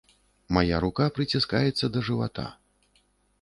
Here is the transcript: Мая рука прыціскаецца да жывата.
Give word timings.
Мая 0.55 0.79
рука 0.83 1.07
прыціскаецца 1.17 1.91
да 1.97 2.05
жывата. 2.09 2.47